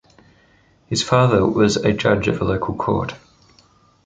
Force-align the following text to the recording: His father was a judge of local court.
His 0.87 1.03
father 1.03 1.45
was 1.45 1.75
a 1.77 1.93
judge 1.93 2.27
of 2.27 2.41
local 2.41 2.73
court. 2.73 3.13